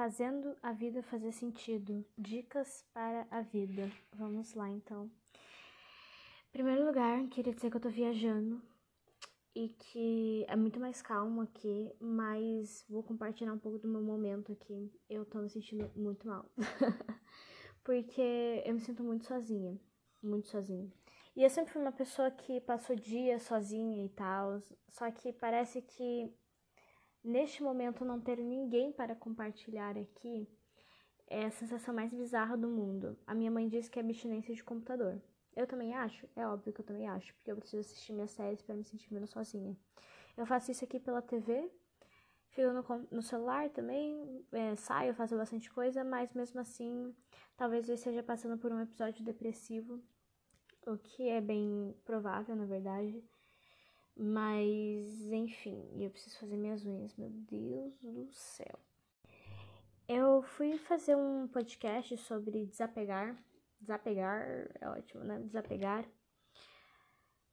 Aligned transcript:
Fazendo 0.00 0.56
a 0.62 0.72
vida 0.72 1.02
fazer 1.02 1.30
sentido. 1.30 2.02
Dicas 2.16 2.86
para 2.90 3.26
a 3.30 3.42
vida. 3.42 3.92
Vamos 4.14 4.54
lá 4.54 4.66
então. 4.70 5.10
Em 6.48 6.52
primeiro 6.52 6.86
lugar, 6.86 7.28
queria 7.28 7.52
dizer 7.52 7.70
que 7.70 7.76
eu 7.76 7.80
tô 7.82 7.90
viajando 7.90 8.62
e 9.54 9.68
que 9.68 10.46
é 10.48 10.56
muito 10.56 10.80
mais 10.80 11.02
calmo 11.02 11.42
aqui, 11.42 11.92
mas 12.00 12.82
vou 12.88 13.02
compartilhar 13.02 13.52
um 13.52 13.58
pouco 13.58 13.76
do 13.76 13.88
meu 13.88 14.00
momento 14.00 14.52
aqui. 14.52 14.90
Eu 15.06 15.26
tô 15.26 15.38
me 15.38 15.50
sentindo 15.50 15.90
muito 15.94 16.26
mal. 16.26 16.50
Porque 17.84 18.62
eu 18.64 18.72
me 18.72 18.80
sinto 18.80 19.04
muito 19.04 19.26
sozinha, 19.26 19.78
muito 20.22 20.48
sozinha. 20.48 20.90
E 21.36 21.44
eu 21.44 21.50
sempre 21.50 21.74
fui 21.74 21.82
uma 21.82 21.92
pessoa 21.92 22.30
que 22.30 22.58
passou 22.62 22.96
dias 22.96 23.42
sozinha 23.42 24.02
e 24.02 24.08
tal, 24.08 24.62
só 24.88 25.10
que 25.10 25.30
parece 25.30 25.82
que 25.82 26.34
neste 27.22 27.62
momento 27.62 28.04
não 28.04 28.20
ter 28.20 28.38
ninguém 28.38 28.92
para 28.92 29.14
compartilhar 29.14 29.96
aqui 29.96 30.48
é 31.26 31.44
a 31.46 31.50
sensação 31.50 31.94
mais 31.94 32.12
bizarra 32.12 32.56
do 32.56 32.68
mundo. 32.68 33.16
A 33.26 33.34
minha 33.34 33.50
mãe 33.50 33.68
disse 33.68 33.90
que 33.90 33.98
é 33.98 34.02
abstinência 34.02 34.54
de 34.54 34.64
computador. 34.64 35.20
Eu 35.54 35.66
também 35.66 35.94
acho, 35.94 36.28
é 36.34 36.46
óbvio 36.46 36.72
que 36.72 36.80
eu 36.80 36.84
também 36.84 37.08
acho, 37.08 37.34
porque 37.34 37.50
eu 37.50 37.56
preciso 37.56 37.80
assistir 37.80 38.12
minhas 38.12 38.30
séries 38.30 38.62
para 38.62 38.74
me 38.74 38.84
sentir 38.84 39.12
menos 39.12 39.30
sozinha. 39.30 39.76
Eu 40.36 40.46
faço 40.46 40.70
isso 40.70 40.84
aqui 40.84 40.98
pela 40.98 41.20
TV, 41.20 41.70
fico 42.50 42.72
no, 42.72 43.08
no 43.10 43.22
celular 43.22 43.68
também, 43.70 44.44
é, 44.52 44.74
saio, 44.76 45.14
faço 45.14 45.36
bastante 45.36 45.70
coisa, 45.70 46.04
mas 46.04 46.32
mesmo 46.34 46.60
assim, 46.60 47.14
talvez 47.56 47.88
eu 47.88 47.94
esteja 47.94 48.22
passando 48.22 48.58
por 48.58 48.72
um 48.72 48.80
episódio 48.80 49.24
depressivo, 49.24 50.00
o 50.86 50.96
que 50.96 51.28
é 51.28 51.40
bem 51.40 51.94
provável, 52.04 52.56
na 52.56 52.64
verdade. 52.64 53.22
Mas, 54.16 55.30
enfim, 55.32 55.88
eu 55.98 56.10
preciso 56.10 56.38
fazer 56.38 56.56
minhas 56.56 56.84
unhas, 56.84 57.14
meu 57.16 57.30
Deus 57.30 57.94
do 58.02 58.28
céu. 58.32 58.78
Eu 60.08 60.42
fui 60.42 60.76
fazer 60.76 61.16
um 61.16 61.48
podcast 61.48 62.16
sobre 62.18 62.66
desapegar 62.66 63.36
Desapegar 63.80 64.68
é 64.78 64.88
ótimo, 64.88 65.24
né? 65.24 65.40
Desapegar. 65.40 66.04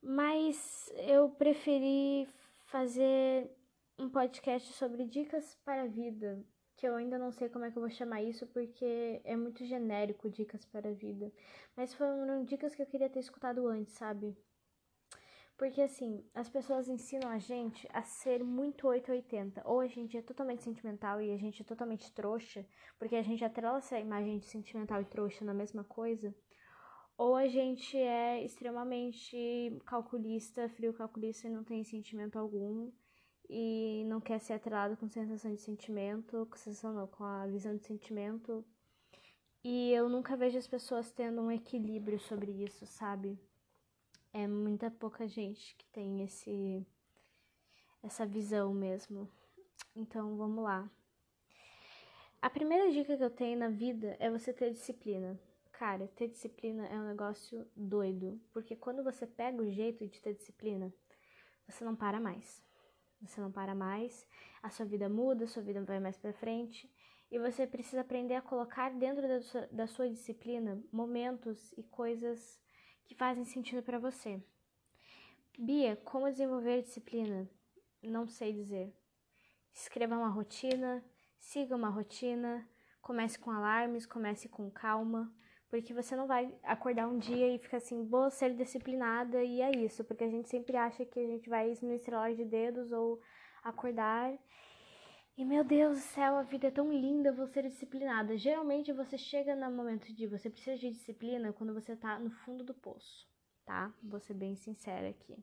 Mas 0.02 0.91
eu 1.08 1.30
preferi 1.30 2.28
fazer 2.66 3.50
um 3.97 4.09
podcast 4.09 4.73
sobre 4.73 5.05
dicas 5.05 5.55
para 5.63 5.83
a 5.83 5.88
vida, 5.88 6.45
que 6.75 6.88
eu 6.88 6.95
ainda 6.95 7.17
não 7.17 7.31
sei 7.31 7.50
como 7.50 7.66
é 7.66 7.72
que 7.72 7.78
eu 7.78 7.81
vou 7.81 7.89
chamar 7.89 8.22
isso, 8.22 8.45
porque 8.47 9.22
é 9.23 9.35
muito 9.35 9.66
genérico 9.66 10.30
dicas 10.30 10.66
para 10.66 10.89
a 10.89 10.94
vida. 10.94 11.31
Mas 11.75 11.94
foram 11.94 12.44
dicas 12.44 12.75
que 12.75 12.81
eu 12.81 12.85
queria 12.85 13.09
ter 13.09 13.19
escutado 13.19 13.66
antes, 13.67 13.94
sabe? 13.94 14.38
Porque 15.58 15.81
assim, 15.81 16.23
as 16.36 16.47
pessoas 16.47 16.88
ensinam 16.88 17.30
a 17.30 17.39
gente 17.39 17.88
a 17.91 18.03
ser 18.03 18.44
muito 18.44 18.88
880. 18.88 19.63
Ou 19.66 19.80
a 19.80 19.88
gente 19.88 20.16
é 20.16 20.22
totalmente 20.22 20.63
sentimental 20.63 21.19
e 21.19 21.31
a 21.31 21.38
gente 21.38 21.61
é 21.63 21.66
totalmente 21.66 22.11
trouxa, 22.13 22.66
porque 23.00 23.16
a 23.16 23.23
gente 23.23 23.44
atrela 23.44 23.80
essa 23.80 24.00
imagem 24.00 24.38
de 24.38 24.45
sentimental 24.45 25.02
e 25.02 25.05
trouxa 25.05 25.44
na 25.44 25.55
mesma 25.55 25.83
coisa. 25.83 26.33
Ou 27.17 27.35
a 27.35 27.47
gente 27.47 27.97
é 27.97 28.44
extremamente 28.45 29.81
calculista, 29.85 30.69
frio 30.69 30.94
calculista 30.94 31.47
e 31.47 31.52
não 31.52 31.63
tem 31.63 31.83
sentimento 31.83 32.38
algum. 32.38 32.91
E 33.50 34.03
não 34.08 34.22
quer 34.22 34.39
ser 34.39 34.53
atrelado 34.53 34.95
com 34.97 35.09
sensação 35.09 35.55
de 35.55 35.61
sentimento, 35.61 36.45
com 36.52 36.58
sensação 36.58 36.94
não, 36.94 37.08
com 37.08 37.23
a 37.23 37.47
visão 37.47 37.75
de 37.75 37.83
sentimento. 37.83 38.63
E 39.63 39.91
eu 39.91 40.08
nunca 40.08 40.38
vejo 40.38 40.58
as 40.58 40.67
pessoas 40.67 41.11
tendo 41.11 41.41
um 41.41 41.52
equilíbrio 41.52 42.19
sobre 42.19 42.52
isso, 42.52 42.85
sabe? 42.85 43.39
É 44.33 44.47
muita 44.47 44.92
pouca 44.92 45.28
gente 45.28 45.75
que 45.75 45.86
tem 45.88 46.23
esse 46.23 46.86
essa 48.03 48.25
visão 48.25 48.73
mesmo. 48.73 49.30
Então, 49.95 50.38
vamos 50.38 50.64
lá. 50.64 50.89
A 52.42 52.50
primeira 52.50 52.92
dica 52.92 53.17
que 53.17 53.23
eu 53.23 53.30
tenho 53.30 53.58
na 53.58 53.69
vida 53.69 54.16
é 54.19 54.30
você 54.30 54.53
ter 54.53 54.72
disciplina. 54.72 55.39
Cara, 55.72 56.08
ter 56.16 56.28
disciplina 56.28 56.88
é 56.88 56.95
um 56.95 57.08
negócio 57.08 57.67
doido, 57.75 58.39
porque 58.53 58.75
quando 58.75 59.03
você 59.03 59.28
pega 59.28 59.62
o 59.62 59.69
jeito 59.69 60.07
de 60.07 60.22
ter 60.22 60.34
disciplina, 60.34 60.94
você 61.68 61.84
não 61.84 61.96
para 61.96 62.19
mais. 62.19 62.63
Você 63.22 63.41
não 63.41 63.51
para 63.51 63.74
mais, 63.74 64.28
a 64.62 64.69
sua 64.69 64.85
vida 64.85 65.09
muda, 65.09 65.46
a 65.46 65.47
sua 65.47 65.63
vida 65.63 65.84
vai 65.84 66.00
mais 66.00 66.18
para 66.18 66.31
frente, 66.34 66.90
e 67.31 67.40
você 67.40 67.68
precisa 67.68 68.01
aprender 68.01 68.35
a 68.35 68.41
colocar 68.41 68.90
dentro 68.91 69.28
da 69.28 69.41
sua, 69.41 69.68
da 69.72 69.88
sua 69.88 70.09
disciplina 70.09 70.81
momentos 70.91 71.74
e 71.74 71.84
coisas 71.84 72.59
que 73.07 73.16
fazem 73.16 73.45
sentido 73.45 73.81
para 73.81 73.97
você. 73.97 74.40
Bia, 75.57 75.95
como 76.03 76.29
desenvolver 76.29 76.84
disciplina? 76.84 77.50
Não 78.03 78.28
sei 78.28 78.53
dizer. 78.53 78.94
Escreva 79.73 80.18
uma 80.18 80.29
rotina, 80.29 81.03
siga 81.40 81.75
uma 81.75 81.90
rotina, 81.90 82.68
comece 83.01 83.40
com 83.40 83.50
alarmes, 83.50 84.06
comece 84.06 84.50
com 84.50 84.69
calma, 84.69 85.34
porque 85.69 85.94
você 85.94 86.16
não 86.16 86.28
vai 86.28 86.53
acordar 86.63 87.07
um 87.07 87.18
dia 87.18 87.47
e 87.53 87.59
ficar 87.59 87.78
assim, 87.78 88.06
vou 88.06 88.29
ser 88.29 88.53
disciplinada 88.53 89.44
e 89.44 89.62
é 89.62 89.72
isso, 89.72 90.03
porque 90.03 90.25
a 90.25 90.29
gente 90.29 90.50
sempre 90.50 90.75
acha 90.75 91.06
que 91.06 91.19
a 91.19 91.28
gente 91.28 91.50
vai 91.50 91.74
no 91.81 91.94
estralar 91.94 92.35
de 92.35 92.44
dedos 92.44 92.91
ou 92.91 93.22
acordar 93.63 94.38
e 95.38 95.46
meu 95.46 95.64
Deus 95.64 96.00
do 96.00 96.02
céu, 96.02 96.36
a 96.36 96.42
vida 96.42 96.68
é 96.68 96.72
tão 96.72 96.92
linda, 96.92 97.31
vou 97.31 97.46
ser 97.46 97.62
disciplinada. 97.62 98.36
Geralmente 98.36 98.92
você 98.92 99.20
chega 99.20 99.56
no 99.56 99.72
momento 99.72 100.12
de 100.12 100.25
você 100.25 100.50
precisa 100.50 100.75
de 100.75 100.90
disciplina 100.90 101.53
quando 101.53 101.75
você 101.75 101.96
tá 101.96 102.18
no 102.18 102.31
fundo 102.31 102.64
do 102.64 102.74
poço, 102.74 103.30
tá? 103.64 103.94
Vou 104.02 104.20
ser 104.20 104.34
bem 104.34 104.56
sincera 104.56 105.08
aqui. 105.09 105.38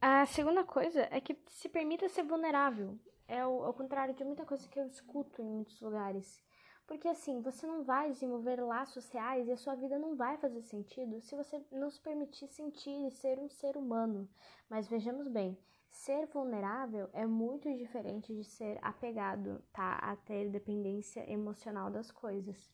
A 0.00 0.24
segunda 0.24 0.64
coisa 0.64 1.06
é 1.10 1.20
que 1.20 1.36
se 1.48 1.68
permita 1.68 2.08
ser 2.08 2.22
vulnerável. 2.22 2.98
É 3.26 3.44
o, 3.44 3.64
ao 3.64 3.74
contrário 3.74 4.14
de 4.14 4.24
muita 4.24 4.46
coisa 4.46 4.66
que 4.66 4.80
eu 4.80 4.86
escuto 4.86 5.42
em 5.42 5.44
muitos 5.44 5.78
lugares. 5.82 6.42
Porque 6.86 7.06
assim, 7.06 7.42
você 7.42 7.66
não 7.66 7.84
vai 7.84 8.10
desenvolver 8.10 8.62
laços 8.62 9.06
reais 9.10 9.46
e 9.46 9.52
a 9.52 9.58
sua 9.58 9.74
vida 9.74 9.98
não 9.98 10.16
vai 10.16 10.38
fazer 10.38 10.62
sentido 10.62 11.20
se 11.20 11.36
você 11.36 11.62
não 11.70 11.90
se 11.90 12.00
permitir 12.00 12.48
sentir 12.48 13.06
e 13.06 13.10
ser 13.10 13.38
um 13.38 13.50
ser 13.50 13.76
humano. 13.76 14.26
Mas 14.70 14.88
vejamos 14.88 15.28
bem, 15.28 15.58
Ser 15.90 16.26
vulnerável 16.26 17.08
é 17.12 17.26
muito 17.26 17.72
diferente 17.76 18.34
de 18.34 18.44
ser 18.44 18.78
apegado, 18.82 19.62
tá? 19.72 19.94
A 19.94 20.16
ter 20.16 20.50
dependência 20.50 21.30
emocional 21.30 21.90
das 21.90 22.10
coisas. 22.10 22.70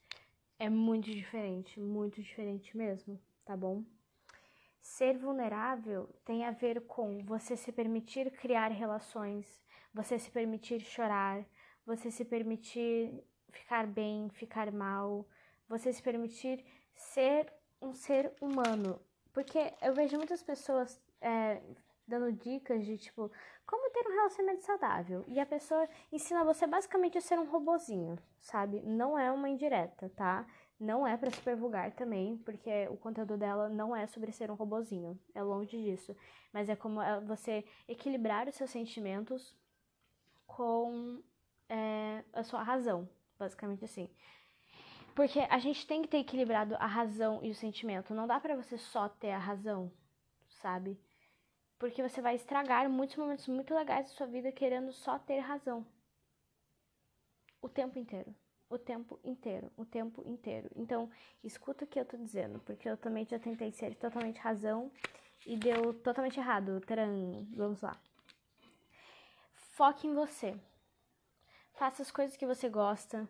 É 0.58 0.68
muito 0.68 1.10
diferente, 1.10 1.80
muito 1.80 2.22
diferente 2.22 2.76
mesmo, 2.76 3.20
tá 3.44 3.56
bom? 3.56 3.84
Ser 4.80 5.16
vulnerável 5.18 6.08
tem 6.24 6.44
a 6.44 6.50
ver 6.50 6.86
com 6.86 7.18
você 7.24 7.56
se 7.56 7.72
permitir 7.72 8.30
criar 8.30 8.68
relações, 8.68 9.62
você 9.92 10.18
se 10.18 10.30
permitir 10.30 10.80
chorar, 10.80 11.44
você 11.86 12.10
se 12.10 12.24
permitir 12.24 13.24
ficar 13.50 13.86
bem, 13.86 14.28
ficar 14.30 14.70
mal, 14.70 15.26
você 15.68 15.92
se 15.92 16.02
permitir 16.02 16.64
ser 16.94 17.52
um 17.80 17.94
ser 17.94 18.32
humano. 18.40 19.00
Porque 19.32 19.72
eu 19.82 19.94
vejo 19.94 20.16
muitas 20.16 20.42
pessoas 20.42 21.00
é, 21.20 21.60
dando 22.06 22.32
dicas 22.32 22.84
de 22.84 22.98
tipo 22.98 23.30
como 23.66 23.90
ter 23.90 24.06
um 24.06 24.14
relacionamento 24.14 24.62
saudável. 24.62 25.24
E 25.26 25.40
a 25.40 25.46
pessoa 25.46 25.88
ensina 26.12 26.44
você 26.44 26.66
basicamente 26.66 27.18
a 27.18 27.20
ser 27.20 27.38
um 27.38 27.50
robozinho, 27.50 28.18
sabe? 28.40 28.80
Não 28.82 29.18
é 29.18 29.30
uma 29.30 29.48
indireta, 29.48 30.10
tá? 30.10 30.46
Não 30.78 31.06
é 31.06 31.16
para 31.16 31.30
super 31.30 31.56
vulgar 31.56 31.92
também, 31.92 32.36
porque 32.38 32.86
o 32.90 32.96
conteúdo 32.96 33.36
dela 33.36 33.68
não 33.68 33.94
é 33.94 34.06
sobre 34.06 34.32
ser 34.32 34.50
um 34.50 34.54
robozinho, 34.54 35.18
é 35.34 35.42
longe 35.42 35.76
disso. 35.82 36.14
Mas 36.52 36.68
é 36.68 36.76
como 36.76 37.00
é 37.00 37.20
você 37.20 37.64
equilibrar 37.88 38.48
os 38.48 38.54
seus 38.54 38.70
sentimentos 38.70 39.56
com 40.46 41.22
é, 41.68 42.22
a 42.32 42.42
sua 42.42 42.62
razão, 42.62 43.08
basicamente 43.38 43.84
assim. 43.84 44.10
Porque 45.14 45.40
a 45.40 45.58
gente 45.58 45.86
tem 45.86 46.02
que 46.02 46.08
ter 46.08 46.18
equilibrado 46.18 46.74
a 46.74 46.86
razão 46.86 47.38
e 47.42 47.50
o 47.50 47.54
sentimento. 47.54 48.12
Não 48.12 48.26
dá 48.26 48.40
para 48.40 48.56
você 48.56 48.76
só 48.76 49.08
ter 49.08 49.30
a 49.30 49.38
razão, 49.38 49.90
sabe? 50.48 50.98
Porque 51.84 52.02
você 52.02 52.22
vai 52.22 52.34
estragar 52.34 52.88
muitos 52.88 53.14
momentos 53.16 53.46
muito 53.46 53.74
legais 53.74 54.06
da 54.06 54.16
sua 54.16 54.26
vida 54.26 54.50
querendo 54.50 54.90
só 54.90 55.18
ter 55.18 55.38
razão. 55.40 55.86
O 57.60 57.68
tempo 57.68 57.98
inteiro. 57.98 58.34
O 58.70 58.78
tempo 58.78 59.20
inteiro. 59.22 59.70
O 59.76 59.84
tempo 59.84 60.22
inteiro. 60.24 60.70
Então, 60.74 61.10
escuta 61.42 61.84
o 61.84 61.86
que 61.86 62.00
eu 62.00 62.06
tô 62.06 62.16
dizendo, 62.16 62.58
porque 62.60 62.88
eu 62.88 62.96
também 62.96 63.26
já 63.26 63.38
tentei 63.38 63.70
ser 63.70 63.94
totalmente 63.96 64.40
razão 64.40 64.90
e 65.46 65.58
deu 65.58 65.92
totalmente 65.92 66.40
errado. 66.40 66.80
Taran, 66.80 67.44
vamos 67.54 67.82
lá. 67.82 68.00
Foque 69.76 70.06
em 70.06 70.14
você. 70.14 70.58
Faça 71.74 72.00
as 72.00 72.10
coisas 72.10 72.34
que 72.34 72.46
você 72.46 72.70
gosta. 72.70 73.28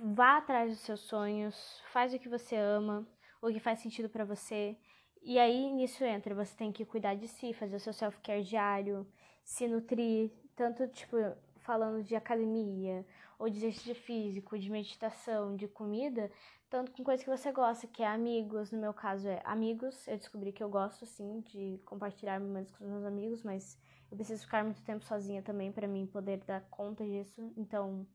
Vá 0.00 0.38
atrás 0.38 0.70
dos 0.70 0.80
seus 0.80 1.00
sonhos. 1.00 1.82
Faz 1.92 2.14
o 2.14 2.18
que 2.18 2.30
você 2.30 2.56
ama, 2.56 3.06
o 3.42 3.52
que 3.52 3.60
faz 3.60 3.80
sentido 3.80 4.08
para 4.08 4.24
você. 4.24 4.74
E 5.24 5.38
aí 5.38 5.72
nisso 5.72 6.04
entra, 6.04 6.34
você 6.34 6.54
tem 6.56 6.70
que 6.70 6.84
cuidar 6.84 7.14
de 7.14 7.26
si, 7.28 7.52
fazer 7.54 7.76
o 7.76 7.80
seu 7.80 7.92
self-care 7.92 8.42
diário, 8.44 9.06
se 9.42 9.66
nutrir, 9.66 10.30
tanto 10.54 10.86
tipo 10.88 11.16
falando 11.58 12.02
de 12.04 12.14
academia, 12.14 13.06
ou 13.38 13.48
de 13.48 13.56
exercício 13.56 13.94
físico, 13.94 14.58
de 14.58 14.70
meditação, 14.70 15.56
de 15.56 15.66
comida, 15.66 16.30
tanto 16.68 16.92
com 16.92 17.02
coisas 17.02 17.24
que 17.24 17.30
você 17.30 17.50
gosta, 17.52 17.86
que 17.86 18.02
é 18.02 18.06
amigos, 18.06 18.70
no 18.70 18.78
meu 18.78 18.92
caso 18.92 19.26
é 19.28 19.40
amigos. 19.44 20.06
Eu 20.06 20.18
descobri 20.18 20.52
que 20.52 20.62
eu 20.62 20.68
gosto 20.68 21.06
sim 21.06 21.40
de 21.40 21.80
compartilhar 21.86 22.38
momentos 22.38 22.70
com 22.76 22.84
os 22.84 22.90
meus 22.90 23.04
amigos, 23.04 23.42
mas 23.42 23.78
Eu 24.10 24.16
preciso 24.16 24.42
ficar 24.44 24.62
muito 24.64 24.82
tempo 24.82 25.04
sozinha 25.04 25.42
também 25.42 25.72
para 25.72 25.88
mim 25.88 26.06
poder 26.06 26.38
dar 26.44 26.60
conta 26.70 27.04
disso. 27.04 27.52
Então, 27.56 28.06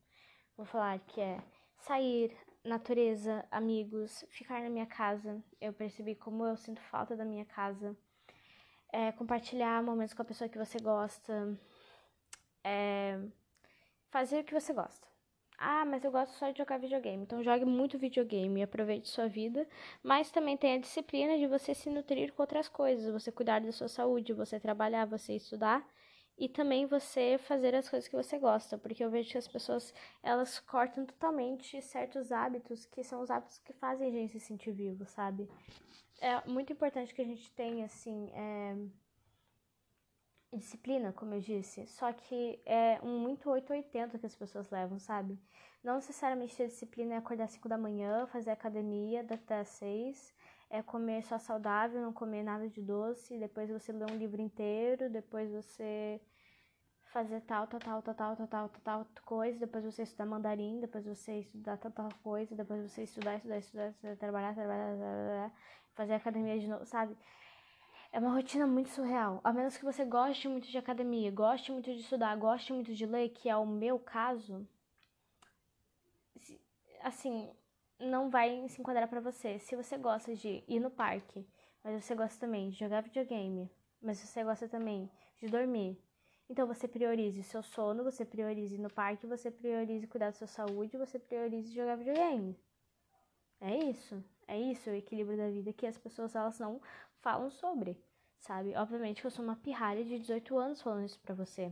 vou 0.56 0.64
falar 0.64 0.98
que 1.00 1.20
é 1.20 1.42
sair, 1.76 2.36
natureza, 2.64 3.44
amigos, 3.50 4.24
ficar 4.28 4.62
na 4.62 4.70
minha 4.70 4.86
casa. 4.86 5.42
Eu 5.60 5.72
percebi 5.72 6.14
como 6.14 6.44
eu 6.44 6.56
sinto 6.56 6.80
falta 6.82 7.16
da 7.16 7.24
minha 7.24 7.44
casa. 7.44 7.96
É, 8.92 9.12
compartilhar 9.12 9.82
momentos 9.82 10.14
com 10.14 10.22
a 10.22 10.24
pessoa 10.24 10.48
que 10.48 10.58
você 10.58 10.78
gosta. 10.78 11.58
É, 12.64 13.18
fazer 14.10 14.40
o 14.40 14.44
que 14.44 14.54
você 14.54 14.72
gosta. 14.72 15.08
Ah, 15.58 15.84
mas 15.84 16.02
eu 16.04 16.10
gosto 16.10 16.32
só 16.34 16.50
de 16.50 16.58
jogar 16.58 16.78
videogame. 16.78 17.22
Então 17.22 17.42
jogue 17.42 17.64
muito 17.66 17.98
videogame 17.98 18.62
aproveite 18.62 19.08
sua 19.08 19.28
vida. 19.28 19.66
Mas 20.02 20.30
também 20.30 20.56
tenha 20.56 20.76
a 20.76 20.80
disciplina 20.80 21.36
de 21.38 21.46
você 21.46 21.74
se 21.74 21.90
nutrir 21.90 22.32
com 22.32 22.42
outras 22.42 22.68
coisas. 22.68 23.12
Você 23.12 23.30
cuidar 23.30 23.60
da 23.60 23.70
sua 23.72 23.88
saúde, 23.88 24.32
você 24.32 24.58
trabalhar, 24.58 25.04
você 25.04 25.34
estudar. 25.34 25.86
E 26.40 26.48
também 26.48 26.86
você 26.86 27.36
fazer 27.36 27.74
as 27.74 27.86
coisas 27.86 28.08
que 28.08 28.16
você 28.16 28.38
gosta. 28.38 28.78
Porque 28.78 29.04
eu 29.04 29.10
vejo 29.10 29.30
que 29.30 29.36
as 29.36 29.46
pessoas, 29.46 29.92
elas 30.22 30.58
cortam 30.58 31.04
totalmente 31.04 31.82
certos 31.82 32.32
hábitos 32.32 32.86
que 32.86 33.04
são 33.04 33.20
os 33.20 33.30
hábitos 33.30 33.58
que 33.58 33.74
fazem 33.74 34.08
a 34.08 34.10
gente 34.10 34.32
se 34.32 34.40
sentir 34.40 34.72
vivo, 34.72 35.04
sabe? 35.04 35.46
É 36.18 36.48
muito 36.48 36.72
importante 36.72 37.14
que 37.14 37.20
a 37.20 37.26
gente 37.26 37.52
tenha, 37.52 37.84
assim, 37.84 38.30
é 38.32 38.74
disciplina, 40.56 41.12
como 41.12 41.34
eu 41.34 41.40
disse, 41.40 41.86
só 41.86 42.12
que 42.12 42.60
é 42.66 42.98
um 43.02 43.20
muito 43.20 43.48
880 43.48 44.18
que 44.18 44.26
as 44.26 44.34
pessoas 44.34 44.68
levam, 44.68 44.98
sabe? 44.98 45.38
Não 45.84 45.96
necessariamente 45.96 46.56
ter 46.56 46.66
disciplina 46.66 47.14
é 47.14 47.18
acordar 47.18 47.44
às 47.44 47.52
5 47.52 47.68
da 47.68 47.78
manhã, 47.78 48.26
fazer 48.26 48.50
academia 48.50 49.20
até 49.20 49.60
às 49.60 49.68
6, 49.68 50.34
é 50.68 50.82
comer 50.82 51.22
só 51.22 51.38
saudável, 51.38 52.00
não 52.00 52.12
comer 52.12 52.42
nada 52.42 52.68
de 52.68 52.82
doce, 52.82 53.38
depois 53.38 53.70
você 53.70 53.92
ler 53.92 54.10
um 54.10 54.16
livro 54.16 54.40
inteiro, 54.40 55.08
depois 55.08 55.50
você 55.50 56.20
fazer 57.12 57.40
tal, 57.42 57.66
tal, 57.66 57.80
tal, 57.80 58.02
tal, 58.02 58.14
tal, 58.14 58.36
tal, 58.36 58.48
tal, 58.68 58.68
tal 58.78 59.06
coisa, 59.24 59.58
depois 59.58 59.84
você 59.84 60.02
estudar 60.02 60.26
mandarim, 60.26 60.80
depois 60.80 61.04
você 61.04 61.40
estudar 61.40 61.76
tal, 61.76 61.90
tal 61.90 62.08
coisa, 62.22 62.54
depois 62.54 62.90
você 62.90 63.02
estudar, 63.02 63.36
estudar, 63.36 63.58
estudar, 63.58 63.88
estudar 63.90 64.16
trabalhar, 64.16 64.54
trabalhar, 64.54 64.96
trabalhar, 64.96 65.52
fazer 65.94 66.14
academia 66.14 66.58
de 66.58 66.68
novo, 66.68 66.84
sabe? 66.86 67.16
É 68.12 68.18
uma 68.18 68.32
rotina 68.32 68.66
muito 68.66 68.90
surreal. 68.90 69.40
A 69.42 69.52
menos 69.52 69.76
que 69.76 69.84
você 69.84 70.04
goste 70.04 70.48
muito 70.48 70.68
de 70.68 70.78
academia, 70.78 71.30
goste 71.30 71.72
muito 71.72 71.92
de 71.92 72.00
estudar, 72.00 72.36
goste 72.36 72.72
muito 72.72 72.94
de 72.94 73.06
ler, 73.06 73.28
que 73.30 73.48
é 73.48 73.56
o 73.56 73.66
meu 73.66 73.98
caso, 73.98 74.66
assim, 77.02 77.50
não 77.98 78.30
vai 78.30 78.68
se 78.68 78.80
enquadrar 78.80 79.08
para 79.08 79.20
você. 79.20 79.58
Se 79.58 79.74
você 79.74 79.96
gosta 79.98 80.34
de 80.34 80.62
ir 80.68 80.80
no 80.80 80.90
parque, 80.90 81.46
mas 81.82 82.04
você 82.04 82.14
gosta 82.14 82.38
também 82.38 82.70
de 82.70 82.78
jogar 82.78 83.02
videogame, 83.02 83.68
mas 84.00 84.18
você 84.18 84.44
gosta 84.44 84.68
também 84.68 85.10
de 85.38 85.48
dormir, 85.48 86.00
então 86.50 86.66
você 86.66 86.88
priorize 86.88 87.38
o 87.38 87.44
seu 87.44 87.62
sono, 87.62 88.02
você 88.02 88.24
priorize 88.24 88.76
no 88.76 88.90
parque, 88.90 89.24
você 89.24 89.52
priorize 89.52 90.04
cuidar 90.08 90.26
da 90.26 90.32
sua 90.32 90.48
saúde, 90.48 90.98
você 90.98 91.16
priorize 91.16 91.72
jogar 91.72 91.94
videogame. 91.94 92.58
É 93.60 93.76
isso. 93.84 94.20
É 94.48 94.58
isso 94.58 94.90
o 94.90 94.94
equilíbrio 94.94 95.38
da 95.38 95.48
vida 95.48 95.72
que 95.72 95.86
as 95.86 95.96
pessoas 95.96 96.34
elas 96.34 96.58
não 96.58 96.80
falam 97.20 97.52
sobre, 97.52 97.96
sabe? 98.40 98.74
Obviamente 98.74 99.20
que 99.20 99.28
eu 99.28 99.30
sou 99.30 99.44
uma 99.44 99.54
pirralha 99.54 100.04
de 100.04 100.18
18 100.18 100.58
anos 100.58 100.82
falando 100.82 101.06
isso 101.06 101.20
pra 101.20 101.36
você. 101.36 101.70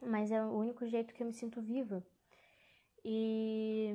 Mas 0.00 0.32
é 0.32 0.44
o 0.44 0.50
único 0.50 0.84
jeito 0.84 1.14
que 1.14 1.22
eu 1.22 1.26
me 1.28 1.32
sinto 1.32 1.62
viva. 1.62 2.04
E. 3.04 3.94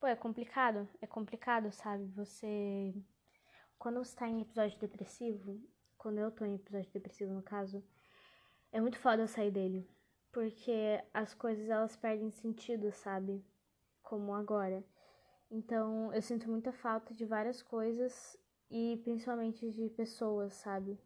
Pô, 0.00 0.06
é 0.06 0.16
complicado. 0.16 0.88
É 1.02 1.06
complicado, 1.06 1.70
sabe? 1.72 2.06
Você. 2.16 2.94
Quando 3.78 3.98
você 4.02 4.16
tá 4.16 4.26
em 4.26 4.40
episódio 4.40 4.78
depressivo, 4.78 5.60
quando 5.98 6.18
eu 6.20 6.30
tô 6.30 6.46
em 6.46 6.54
episódio 6.54 6.90
depressivo 6.90 7.34
no 7.34 7.42
caso, 7.42 7.84
é 8.74 8.80
muito 8.80 8.98
foda 8.98 9.22
eu 9.22 9.28
sair 9.28 9.52
dele. 9.52 9.88
Porque 10.32 11.00
as 11.14 11.32
coisas 11.32 11.70
elas 11.70 11.96
perdem 11.96 12.28
sentido, 12.32 12.90
sabe? 12.90 13.40
Como 14.02 14.34
agora. 14.34 14.84
Então 15.48 16.12
eu 16.12 16.20
sinto 16.20 16.50
muita 16.50 16.72
falta 16.72 17.14
de 17.14 17.24
várias 17.24 17.62
coisas 17.62 18.36
e 18.68 19.00
principalmente 19.04 19.70
de 19.70 19.88
pessoas, 19.90 20.54
sabe? 20.54 20.98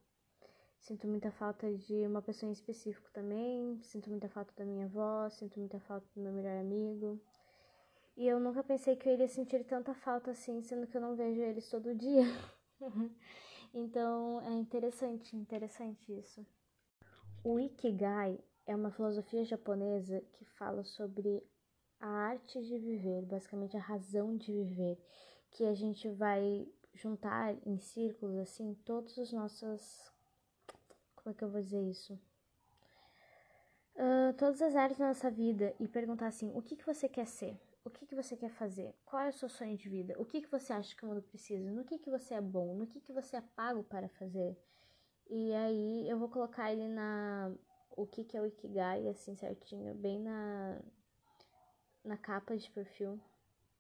Sinto 0.81 1.07
muita 1.07 1.31
falta 1.31 1.71
de 1.75 2.07
uma 2.07 2.23
pessoa 2.23 2.49
em 2.49 2.53
específico 2.53 3.11
também, 3.13 3.79
sinto 3.83 4.09
muita 4.09 4.31
falta 4.31 4.51
da 4.57 4.65
minha 4.65 4.87
avó, 4.87 5.29
sinto 5.29 5.61
muita 5.61 5.79
falta 5.81 6.07
do 6.15 6.23
meu 6.23 6.33
melhor 6.33 6.57
amigo. 6.59 7.21
E 8.17 8.27
eu 8.27 8.41
nunca 8.41 8.65
pensei 8.65 8.97
que 8.97 9.07
eu 9.07 9.13
iria 9.13 9.29
sentir 9.29 9.63
tanta 9.65 9.93
falta 9.93 10.31
assim, 10.31 10.63
sendo 10.63 10.87
que 10.87 10.97
eu 10.97 11.03
não 11.03 11.15
vejo 11.15 11.43
eles 11.43 11.69
todo 11.69 11.95
dia. 11.95 12.25
então 13.75 14.41
é 14.41 14.55
interessante, 14.55 15.37
interessante 15.37 16.19
isso. 16.19 16.47
O 17.45 17.59
Ikigai 17.59 18.39
é 18.67 18.75
uma 18.75 18.91
filosofia 18.91 19.45
japonesa 19.45 20.21
que 20.33 20.45
fala 20.45 20.83
sobre 20.85 21.43
a 22.01 22.09
arte 22.09 22.61
de 22.63 22.79
viver, 22.79 23.23
basicamente 23.23 23.77
a 23.77 23.81
razão 23.81 24.37
de 24.37 24.53
viver, 24.53 24.99
que 25.51 25.65
a 25.65 25.75
gente 25.75 26.09
vai 26.11 26.67
juntar 26.95 27.55
em 27.67 27.79
círculos 27.79 28.39
assim 28.39 28.75
todos 28.85 29.17
os 29.17 29.33
nossos 29.33 30.11
como 31.15 31.35
é 31.35 31.35
que 31.35 31.45
eu 31.45 31.51
vou 31.51 31.61
dizer 31.61 31.83
isso? 31.83 32.19
Uh, 33.95 34.33
todas 34.37 34.63
as 34.63 34.75
áreas 34.75 34.99
da 34.99 35.09
nossa 35.09 35.31
vida 35.31 35.75
e 35.79 35.87
perguntar 35.87 36.29
assim 36.29 36.51
o 36.55 36.63
que 36.63 36.77
que 36.77 36.87
você 36.87 37.09
quer 37.09 37.27
ser? 37.27 37.61
O 37.85 37.91
que 37.91 38.07
que 38.07 38.15
você 38.15 38.37
quer 38.37 38.51
fazer? 38.51 38.95
Qual 39.05 39.23
é 39.23 39.29
o 39.29 39.33
seu 39.33 39.49
sonho 39.49 39.77
de 39.77 39.89
vida? 39.89 40.15
O 40.19 40.25
que 40.25 40.41
que 40.41 40.51
você 40.51 40.73
acha 40.73 40.95
que 40.95 41.05
o 41.05 41.09
mundo 41.09 41.23
precisa? 41.23 41.71
No 41.71 41.85
que 41.85 41.99
que 41.99 42.11
você 42.11 42.35
é 42.35 42.41
bom? 42.41 42.75
No 42.75 42.87
que 42.87 43.01
que 43.01 43.13
você 43.13 43.37
é 43.37 43.41
pago 43.55 43.83
para 43.85 44.09
fazer 44.09 44.57
e 45.29 45.53
aí 45.55 46.09
eu 46.09 46.19
vou 46.19 46.29
colocar 46.29 46.73
ele 46.73 46.89
na 46.89 47.53
o 47.97 48.07
que 48.07 48.25
que 48.25 48.37
é 48.37 48.41
o 48.41 48.47
ikigai 48.47 49.09
assim 49.09 49.35
certinho 49.37 49.95
bem 49.95 50.21
na 50.21 50.81
na 52.05 52.17
capa 52.17 52.57
de 52.57 52.71
perfil 52.71 53.21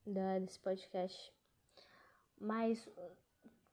da, 0.06 0.38
desse 0.38 0.58
podcast 0.58 1.32
mas 2.40 2.88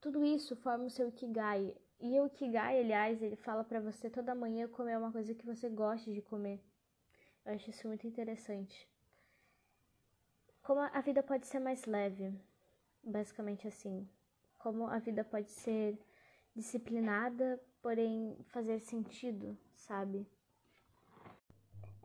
tudo 0.05 0.23
isso 0.23 0.55
forma 0.57 0.85
o 0.85 0.89
seu 0.89 1.07
Ikigai. 1.07 1.75
E 1.99 2.19
o 2.19 2.27
Ikigai, 2.27 2.79
aliás, 2.79 3.21
ele 3.21 3.35
fala 3.35 3.63
para 3.63 3.79
você 3.79 4.09
toda 4.09 4.35
manhã 4.35 4.67
comer 4.67 4.97
uma 4.97 5.11
coisa 5.11 5.33
que 5.33 5.45
você 5.45 5.69
goste 5.69 6.13
de 6.13 6.21
comer. 6.21 6.63
Eu 7.45 7.53
acho 7.53 7.69
isso 7.69 7.87
muito 7.87 8.05
interessante. 8.05 8.87
Como 10.61 10.79
a 10.79 11.01
vida 11.01 11.23
pode 11.23 11.47
ser 11.47 11.59
mais 11.59 11.85
leve, 11.85 12.33
basicamente 13.03 13.67
assim. 13.67 14.07
Como 14.59 14.87
a 14.87 14.99
vida 14.99 15.23
pode 15.23 15.49
ser 15.49 15.97
disciplinada, 16.55 17.61
porém 17.81 18.37
fazer 18.45 18.79
sentido, 18.79 19.57
sabe? 19.75 20.25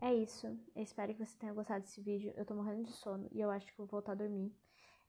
É 0.01 0.13
isso. 0.13 0.47
Eu 0.75 0.83
espero 0.83 1.13
que 1.13 1.25
você 1.25 1.37
tenha 1.37 1.53
gostado 1.53 1.81
desse 1.81 2.01
vídeo. 2.01 2.33
Eu 2.35 2.45
tô 2.45 2.55
morrendo 2.55 2.83
de 2.83 2.91
sono 2.91 3.27
e 3.31 3.39
eu 3.39 3.49
acho 3.49 3.67
que 3.67 3.77
vou 3.77 3.87
voltar 3.87 4.13
a 4.13 4.15
dormir. 4.15 4.53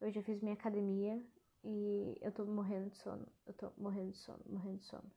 Eu 0.00 0.10
já 0.10 0.22
fiz 0.22 0.40
minha 0.42 0.54
academia, 0.54 1.22
e 1.64 2.18
eu 2.20 2.32
tô 2.32 2.44
morrendo 2.44 2.90
de 2.90 2.96
sono. 2.98 3.26
Eu 3.46 3.54
tô 3.54 3.72
morrendo 3.76 4.10
de 4.10 4.18
sono, 4.18 4.40
morrendo 4.46 4.78
de 4.78 4.84
sono. 4.84 5.10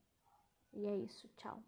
E 0.73 0.85
é 0.85 0.95
isso. 0.95 1.27
Tchau. 1.37 1.63